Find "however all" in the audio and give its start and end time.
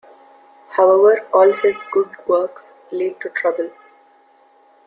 0.69-1.53